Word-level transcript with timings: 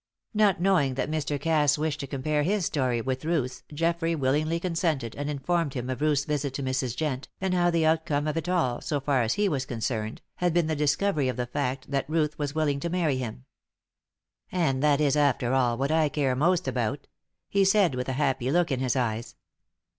Not 0.33 0.59
knowing 0.59 0.95
that 0.95 1.11
Mr. 1.11 1.39
Cass 1.39 1.77
wished 1.77 1.99
to 1.99 2.07
compare 2.07 2.41
his 2.41 2.65
story 2.65 3.01
with 3.01 3.23
Ruth's, 3.23 3.61
Geoffrey 3.71 4.15
willingly 4.15 4.59
consented, 4.59 5.15
and 5.15 5.29
informed 5.29 5.75
him 5.75 5.91
of 5.91 6.01
Ruth's 6.01 6.25
visit 6.25 6.55
to 6.55 6.63
Mrs. 6.63 6.95
Jent, 6.95 7.27
and 7.39 7.53
how 7.53 7.69
the 7.69 7.85
outcome 7.85 8.25
of 8.27 8.35
it 8.35 8.49
all, 8.49 8.81
so 8.81 8.99
far 8.99 9.21
as 9.21 9.35
he 9.35 9.47
was 9.47 9.67
concerned, 9.67 10.23
had 10.37 10.55
been 10.55 10.67
his 10.67 10.75
discovery 10.79 11.27
of 11.29 11.37
the 11.37 11.45
fact 11.45 11.91
that 11.91 12.09
Ruth 12.09 12.39
was 12.39 12.55
willing 12.55 12.79
to 12.79 12.89
marry 12.89 13.17
him. 13.17 13.45
"And 14.51 14.81
that 14.81 14.99
is, 14.99 15.15
after 15.15 15.53
all, 15.53 15.77
what 15.77 15.91
I 15.91 16.09
care 16.09 16.35
most 16.35 16.67
about," 16.67 17.05
he 17.47 17.63
said, 17.63 17.93
with 17.93 18.09
a 18.09 18.13
happy 18.13 18.49
look 18.49 18.71
in 18.71 18.79
his 18.79 18.95
eyes. 18.95 19.35